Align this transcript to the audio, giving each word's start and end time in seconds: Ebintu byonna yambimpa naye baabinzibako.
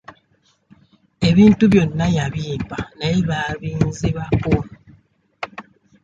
Ebintu 1.29 1.63
byonna 1.71 2.05
yambimpa 2.15 2.77
naye 2.97 3.17
baabinzibako. 3.29 4.53